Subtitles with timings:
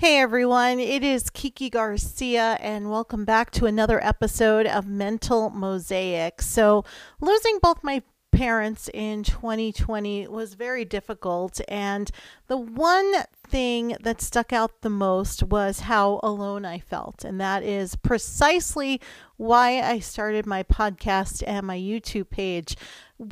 [0.00, 6.40] Hey everyone, it is Kiki Garcia, and welcome back to another episode of Mental Mosaic.
[6.40, 6.86] So,
[7.20, 12.10] losing both my parents in 2020 was very difficult, and
[12.46, 13.12] the one
[13.46, 19.00] thing that stuck out the most was how alone I felt, and that is precisely
[19.36, 22.76] why I started my podcast and my YouTube page.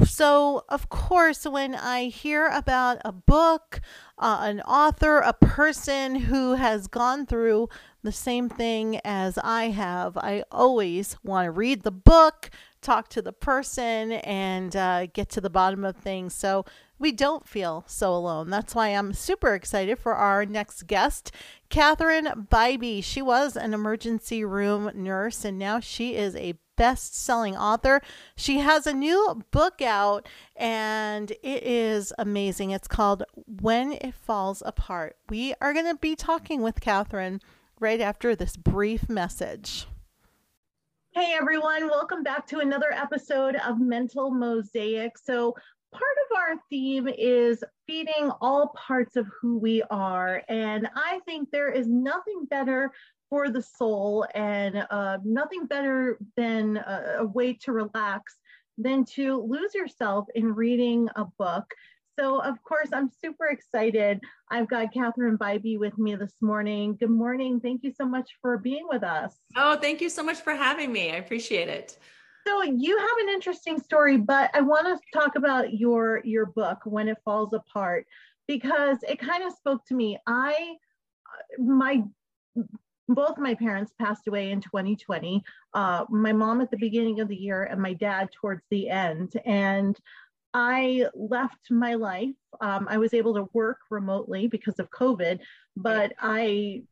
[0.05, 3.80] So, of course, when I hear about a book,
[4.19, 7.69] uh, an author, a person who has gone through
[8.02, 13.23] the same thing as I have, I always want to read the book, talk to
[13.23, 16.64] the person, and uh, get to the bottom of things so
[16.98, 18.50] we don't feel so alone.
[18.50, 21.30] That's why I'm super excited for our next guest,
[21.69, 23.05] Catherine Bybee.
[23.05, 28.00] She was an emergency room nurse, and now she is a best selling author.
[28.36, 32.70] She has a new book out and it is amazing.
[32.70, 35.16] It's called When It Falls Apart.
[35.28, 37.41] We are going to be talking with Catherine
[37.80, 39.88] right after this brief message.
[41.14, 45.17] Hey everyone, welcome back to another episode of Mental Mosaic.
[45.17, 45.56] So,
[45.91, 50.42] part of our theme is feeding all parts of who we are.
[50.48, 52.92] And I think there is nothing better
[53.31, 58.37] for the soul and uh, nothing better than a, a way to relax
[58.77, 61.72] than to lose yourself in reading a book.
[62.19, 64.20] So, of course, I'm super excited.
[64.50, 66.97] I've got Catherine Bybee with me this morning.
[66.98, 67.60] Good morning.
[67.60, 69.36] Thank you so much for being with us.
[69.56, 71.12] Oh, thank you so much for having me.
[71.12, 71.97] I appreciate it.
[72.44, 76.78] So you have an interesting story, but I want to talk about your your book
[76.84, 78.06] when it falls apart
[78.48, 80.19] because it kind of spoke to me.
[80.27, 80.75] I
[81.58, 82.03] my
[83.08, 85.42] both my parents passed away in 2020.
[85.72, 89.32] Uh, my mom at the beginning of the year, and my dad towards the end.
[89.44, 89.97] And
[90.54, 92.34] I left my life.
[92.60, 95.41] Um, I was able to work remotely because of COVID,
[95.77, 96.82] but I,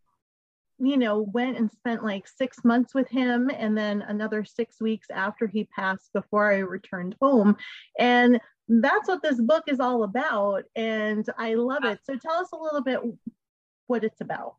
[0.78, 5.08] you know, went and spent like six months with him and then another six weeks
[5.12, 7.56] after he passed before I returned home.
[7.98, 10.64] And that's what this book is all about.
[10.74, 12.00] And I love it.
[12.04, 13.00] So tell us a little bit
[13.86, 14.56] what it's about.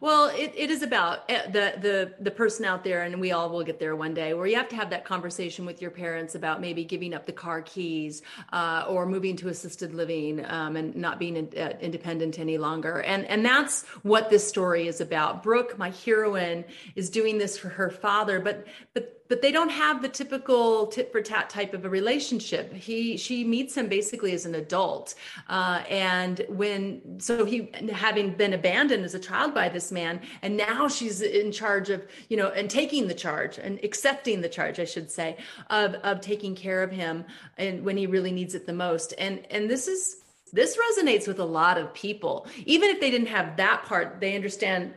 [0.00, 3.48] Well, it, it is about eh, the the the person out there, and we all
[3.50, 6.34] will get there one day, where you have to have that conversation with your parents
[6.34, 8.22] about maybe giving up the car keys
[8.52, 13.00] uh, or moving to assisted living um, and not being in, uh, independent any longer.
[13.02, 15.42] And and that's what this story is about.
[15.42, 16.64] Brooke, my heroine,
[16.94, 21.12] is doing this for her father, but but but they don't have the typical tit
[21.12, 22.72] for tat type of a relationship.
[22.72, 25.14] He she meets him basically as an adult,
[25.48, 30.56] uh, and when so he having been abandoned as a child by this man, and
[30.56, 34.78] now she's in charge of you know and taking the charge and accepting the charge,
[34.80, 35.36] I should say,
[35.70, 37.24] of of taking care of him
[37.58, 39.14] and when he really needs it the most.
[39.18, 40.22] And and this is
[40.52, 42.46] this resonates with a lot of people.
[42.64, 44.94] Even if they didn't have that part they understand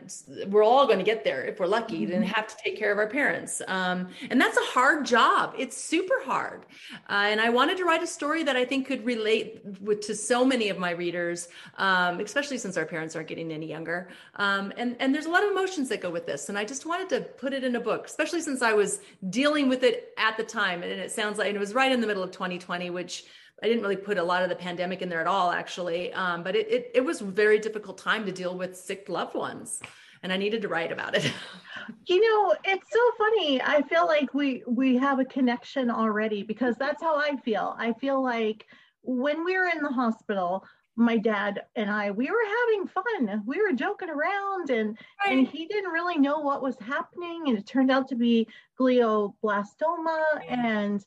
[0.48, 2.06] we're all going to get there if we're lucky.
[2.06, 2.14] Mm-hmm.
[2.14, 5.54] and have to take care of our parents um, and that's a hard job.
[5.58, 6.66] It's super hard.
[7.08, 10.14] Uh, and i wanted to write a story that i think could relate with, to
[10.14, 14.08] so many of my readers um, especially since our parents aren't getting any younger.
[14.36, 16.86] Um, and and there's a lot of emotions that go with this and i just
[16.86, 19.00] wanted to put it in a book especially since i was
[19.30, 22.00] dealing with it at the time and it sounds like and it was right in
[22.00, 23.24] the middle of 2020 which
[23.62, 26.12] I didn't really put a lot of the pandemic in there at all, actually.
[26.12, 29.34] Um, but it, it, it was a very difficult time to deal with sick loved
[29.34, 29.80] ones,
[30.22, 31.30] and I needed to write about it.
[32.06, 33.60] you know, it's so funny.
[33.62, 37.74] I feel like we we have a connection already because that's how I feel.
[37.78, 38.66] I feel like
[39.02, 40.64] when we were in the hospital,
[40.96, 43.42] my dad and I, we were having fun.
[43.46, 45.38] We were joking around and right.
[45.38, 47.44] and he didn't really know what was happening.
[47.46, 48.46] And it turned out to be
[48.78, 50.22] glioblastoma.
[50.48, 51.04] And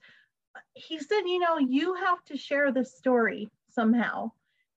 [0.74, 4.31] he said, you know, you have to share this story somehow.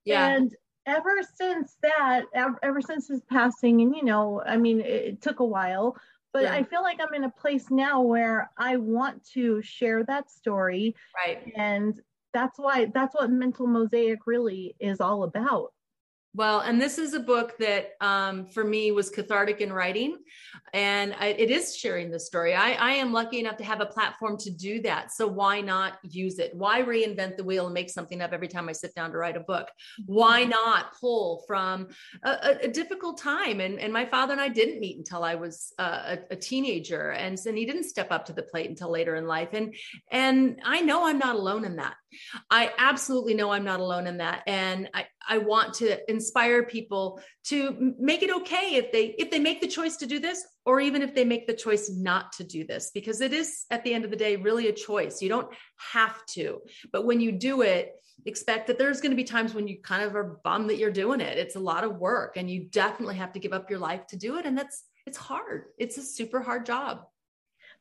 [0.05, 0.29] Yeah.
[0.29, 0.55] And
[0.87, 5.41] ever since that, ever since his passing, and you know, I mean, it, it took
[5.41, 5.97] a while,
[6.33, 6.55] but yeah.
[6.55, 10.95] I feel like I'm in a place now where I want to share that story.
[11.27, 11.53] Right.
[11.57, 12.01] And
[12.33, 15.73] that's why that's what mental mosaic really is all about.
[16.37, 20.19] Well, and this is a book that um, for me was cathartic in writing,
[20.75, 22.55] and I, it is sharing the story.
[22.55, 25.13] I, I, am lucky enough to have a platform to do that.
[25.13, 26.55] So why not use it?
[26.55, 29.39] Why reinvent the wheel and make something up every time I sit down to write
[29.39, 29.69] a book?
[30.05, 30.51] Why mm-hmm.
[30.51, 31.89] not pull from
[32.23, 33.61] a, a, a difficult time?
[33.61, 37.13] And, and my father and I didn't meet until I was uh, a, a, teenager,
[37.13, 39.55] and, and he didn't step up to the plate until later in life.
[39.55, 39.75] And
[40.11, 41.95] and I know I'm not alone in that.
[42.51, 44.43] I absolutely know I'm not alone in that.
[44.47, 49.39] And I, I want to inspire people to make it okay if they if they
[49.39, 52.45] make the choice to do this or even if they make the choice not to
[52.45, 55.23] do this because it is at the end of the day really a choice.
[55.23, 55.49] You don't
[55.93, 56.61] have to.
[56.93, 57.93] But when you do it,
[58.25, 60.91] expect that there's going to be times when you kind of are bummed that you're
[60.91, 61.39] doing it.
[61.39, 64.17] It's a lot of work and you definitely have to give up your life to
[64.17, 65.67] do it and that's it's hard.
[65.79, 67.07] It's a super hard job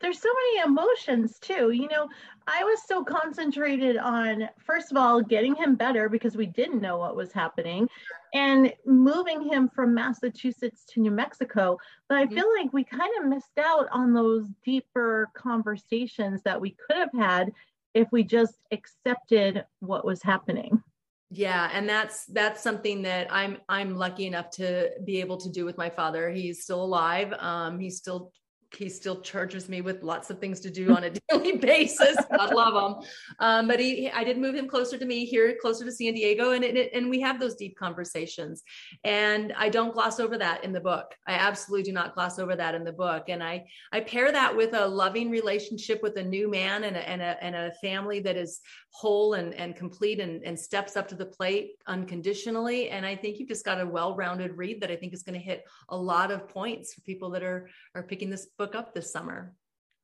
[0.01, 1.71] there's so many emotions too.
[1.71, 2.07] You know,
[2.47, 6.97] I was so concentrated on, first of all, getting him better because we didn't know
[6.97, 7.88] what was happening
[8.33, 11.77] and moving him from Massachusetts to New Mexico.
[12.09, 12.36] But I mm-hmm.
[12.36, 17.13] feel like we kind of missed out on those deeper conversations that we could have
[17.13, 17.51] had
[17.94, 20.83] if we just accepted what was happening
[21.31, 25.65] yeah and that's that's something that i'm i'm lucky enough to be able to do
[25.65, 28.31] with my father he's still alive um he's still
[28.75, 32.18] he still charges me with lots of things to do on a daily basis.
[32.31, 33.07] I love him.
[33.39, 36.51] Um, but he, I did move him closer to me here, closer to San Diego,
[36.51, 38.63] and it, and we have those deep conversations.
[39.04, 41.13] And I don't gloss over that in the book.
[41.27, 43.25] I absolutely do not gloss over that in the book.
[43.30, 47.10] And I I pair that with a loving relationship with a new man and a
[47.10, 51.07] and a, and a family that is whole and and complete and, and steps up
[51.10, 52.89] to the plate unconditionally.
[52.89, 55.45] And I think you've just got a well-rounded read that I think is going to
[55.45, 58.96] hit a lot of points for people that are are picking this book book up
[58.96, 59.54] this summer.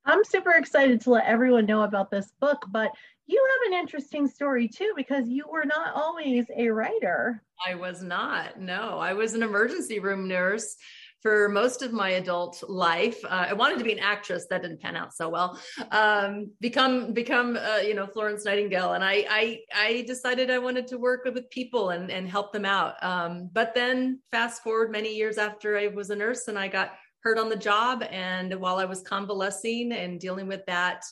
[0.06, 2.92] I'm super excited to let everyone know about this book, but
[3.26, 7.42] you have an interesting story too because you were not always a writer.
[7.68, 8.60] I was not.
[8.60, 10.76] No, I was an emergency room nurse
[11.24, 13.24] for most of my adult life.
[13.26, 14.46] Uh, I wanted to be an actress.
[14.50, 15.60] That didn't pan out so well.
[15.92, 20.86] Um, become become uh, you know Florence Nightingale, and I I I decided I wanted
[20.88, 23.02] to work with people and and help them out.
[23.04, 26.92] Um, but then fast forward many years after I was a nurse, and I got
[27.24, 28.04] hurt on the job.
[28.10, 31.04] And while I was convalescing and dealing with that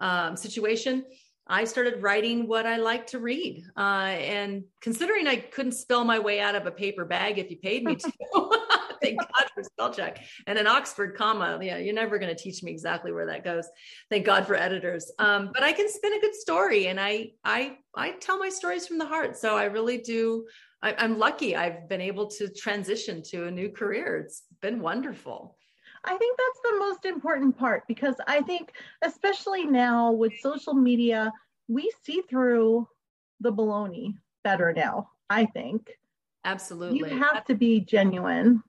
[0.00, 1.04] um, situation,
[1.46, 3.64] I started writing what I like to read.
[3.76, 7.56] Uh, and considering I couldn't spell my way out of a paper bag if you
[7.56, 8.12] paid me to,
[9.02, 11.58] thank God for spell check and an Oxford comma.
[11.62, 13.66] Yeah, you're never going to teach me exactly where that goes.
[14.10, 15.10] Thank God for editors.
[15.18, 18.86] Um, but I can spin a good story, and I I I tell my stories
[18.86, 19.36] from the heart.
[19.36, 20.46] So I really do.
[20.82, 21.56] I, I'm lucky.
[21.56, 24.18] I've been able to transition to a new career.
[24.18, 25.56] It's been wonderful.
[26.04, 28.72] I think that's the most important part because I think,
[29.02, 31.32] especially now with social media,
[31.66, 32.88] we see through
[33.40, 34.14] the baloney
[34.44, 35.10] better now.
[35.30, 35.90] I think.
[36.44, 36.98] Absolutely.
[36.98, 38.62] You have to be genuine.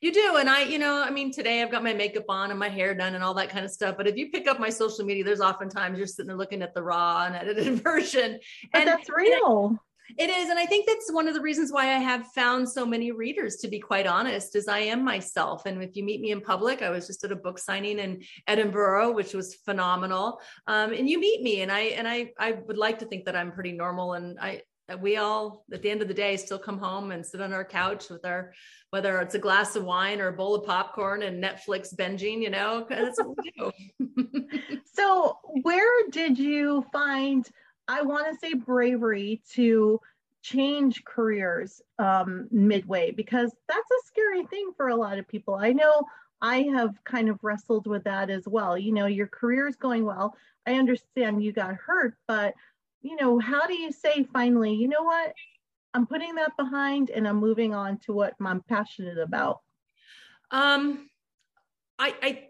[0.00, 0.36] You do.
[0.38, 2.94] And I, you know, I mean, today I've got my makeup on and my hair
[2.94, 3.96] done and all that kind of stuff.
[3.98, 6.74] But if you pick up my social media, there's oftentimes you're sitting there looking at
[6.74, 8.40] the raw and edited version.
[8.72, 9.78] But and that's real.
[10.18, 10.48] It is.
[10.48, 13.56] And I think that's one of the reasons why I have found so many readers,
[13.56, 15.66] to be quite honest, is I am myself.
[15.66, 18.22] And if you meet me in public, I was just at a book signing in
[18.46, 20.40] Edinburgh, which was phenomenal.
[20.66, 23.36] Um, and you meet me and I, and I, I would like to think that
[23.36, 24.14] I'm pretty normal.
[24.14, 24.62] And I,
[25.00, 27.64] we all at the end of the day still come home and sit on our
[27.64, 28.52] couch with our
[28.90, 32.50] whether it's a glass of wine or a bowl of popcorn and netflix binging you
[32.50, 34.48] know that's what we do
[34.94, 37.48] so where did you find
[37.90, 40.00] I want to say bravery to
[40.42, 45.56] change careers um, midway because that's a scary thing for a lot of people.
[45.56, 46.04] I know
[46.40, 48.78] I have kind of wrestled with that as well.
[48.78, 50.36] You know, your career is going well.
[50.68, 52.54] I understand you got hurt, but
[53.02, 55.32] you know, how do you say finally, you know what?
[55.92, 59.62] I'm putting that behind and I'm moving on to what I'm passionate about.
[60.52, 61.10] Um,
[61.98, 62.49] I, I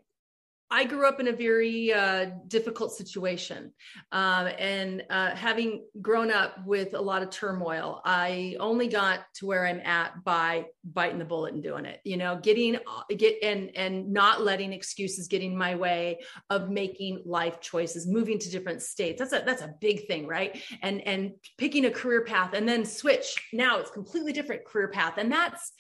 [0.73, 3.73] I grew up in a very uh, difficult situation.
[4.13, 9.47] Um, and uh, having grown up with a lot of turmoil, I only got to
[9.47, 13.43] where I'm at by biting the bullet and doing it, you know, getting, uh, get,
[13.43, 18.51] and, and not letting excuses get in my way of making life choices, moving to
[18.51, 19.19] different states.
[19.19, 20.63] That's a, that's a big thing, right?
[20.83, 23.49] And, and picking a career path and then switch.
[23.53, 25.15] Now it's completely different career path.
[25.19, 25.73] And that's,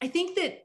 [0.00, 0.62] I think that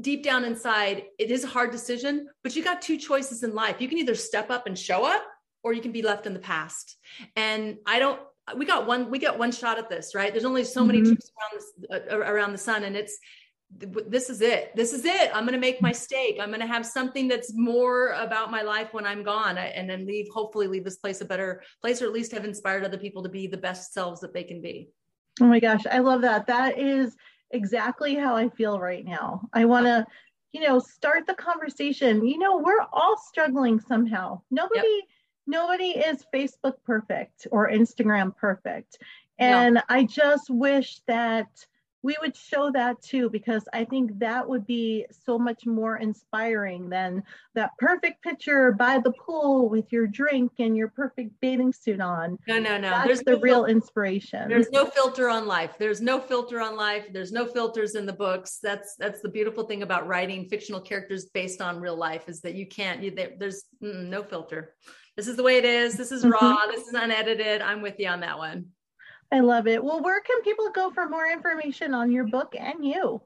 [0.00, 3.80] deep down inside, it is a hard decision, but you got two choices in life.
[3.80, 5.24] You can either step up and show up,
[5.62, 6.96] or you can be left in the past.
[7.36, 8.20] And I don't.
[8.56, 9.10] We got one.
[9.10, 10.32] We got one shot at this, right?
[10.32, 11.12] There's only so many mm-hmm.
[11.12, 13.18] trips around, this, uh, around the sun, and it's
[13.70, 14.74] this is it.
[14.74, 15.30] This is it.
[15.34, 16.38] I'm going to make my stake.
[16.40, 20.06] I'm going to have something that's more about my life when I'm gone, and then
[20.06, 20.26] leave.
[20.32, 23.28] Hopefully, leave this place a better place, or at least have inspired other people to
[23.28, 24.88] be the best selves that they can be.
[25.40, 26.46] Oh my gosh, I love that.
[26.46, 27.16] That is
[27.50, 29.48] exactly how I feel right now.
[29.52, 30.06] I want to,
[30.52, 32.26] you know, start the conversation.
[32.26, 34.40] You know, we're all struggling somehow.
[34.50, 35.04] Nobody, yep.
[35.46, 38.98] nobody is Facebook perfect or Instagram perfect.
[39.38, 41.46] And I just wish that
[42.02, 46.88] we would show that too because I think that would be so much more inspiring
[46.88, 47.24] than
[47.54, 52.38] that perfect picture by the pool with your drink and your perfect bathing suit on.
[52.46, 52.90] No, no, no.
[52.90, 54.48] That's There's the no real inspiration.
[54.48, 55.72] There's no filter on life.
[55.78, 57.06] There's no filter on life.
[57.12, 58.58] There's no filters in the books.
[58.62, 62.54] That's that's the beautiful thing about writing fictional characters based on real life is that
[62.54, 63.02] you can't.
[63.02, 64.74] You, there's mm, no filter.
[65.16, 65.96] This is the way it is.
[65.96, 66.58] This is raw.
[66.70, 67.60] this is unedited.
[67.60, 68.66] I'm with you on that one.
[69.32, 69.82] I love it.
[69.82, 73.22] Well, where can people go for more information on your book and you?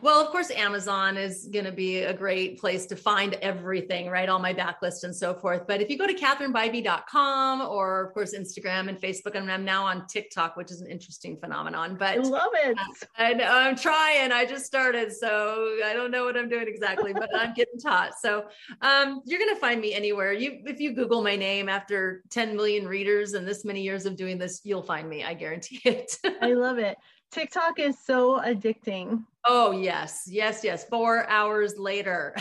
[0.00, 4.28] Well, of course, Amazon is going to be a great place to find everything, right?
[4.28, 5.66] All my backlist and so forth.
[5.66, 9.84] But if you go to catherinebybee.com or, of course, Instagram and Facebook, and I'm now
[9.84, 11.96] on TikTok, which is an interesting phenomenon.
[11.98, 12.76] But I love it.
[13.16, 14.32] I know I'm trying.
[14.32, 18.12] I just started, so I don't know what I'm doing exactly, but I'm getting taught.
[18.20, 18.46] So
[18.80, 20.32] um, you're going to find me anywhere.
[20.32, 24.16] You, if you Google my name after 10 million readers and this many years of
[24.16, 25.24] doing this, you'll find me.
[25.24, 26.18] I guarantee it.
[26.42, 26.96] I love it.
[27.30, 29.24] TikTok is so addicting.
[29.44, 30.84] Oh yes, yes, yes.
[30.84, 32.34] Four hours later.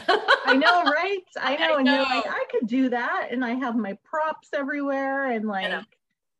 [0.45, 1.19] I know, right?
[1.39, 1.75] I know.
[1.75, 2.25] I and you're like.
[2.27, 3.29] I could do that.
[3.31, 5.31] And I have my props everywhere.
[5.31, 5.85] And like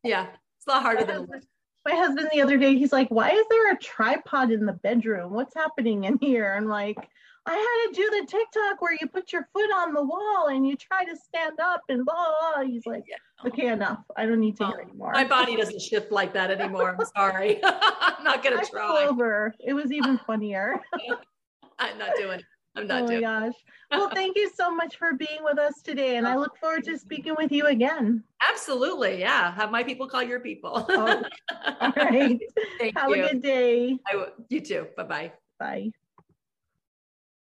[0.04, 0.28] yeah,
[0.58, 1.46] it's a lot harder than husband,
[1.86, 5.32] my husband the other day, he's like, Why is there a tripod in the bedroom?
[5.32, 6.54] What's happening in here?
[6.56, 6.98] I'm like,
[7.46, 10.68] I had to do the TikTok where you put your foot on the wall and
[10.68, 12.16] you try to stand up and blah
[12.54, 12.64] blah.
[12.64, 13.16] He's like, Yeah.
[13.48, 14.00] Okay, enough.
[14.16, 15.14] I don't need to Oh, hear anymore.
[15.14, 16.96] my body doesn't shift like that anymore.
[17.00, 17.60] I'm sorry.
[17.64, 19.06] I'm not gonna try.
[19.08, 19.56] over.
[19.60, 20.80] It was even funnier.
[21.80, 22.46] I'm not doing it.
[22.76, 23.22] I'm oh not my doing it.
[23.24, 23.54] gosh.
[23.90, 26.18] Well, thank you so much for being with us today.
[26.18, 28.24] And I look forward to speaking with you again.
[28.50, 29.20] Absolutely.
[29.20, 29.52] Yeah.
[29.56, 30.86] Have my people call your people.
[30.88, 31.24] Oh,
[31.82, 32.40] All right.
[32.80, 33.26] Thank Have you.
[33.26, 33.98] a good day.
[34.08, 34.88] I you too.
[34.96, 35.32] Bye bye.
[35.60, 35.92] Bye.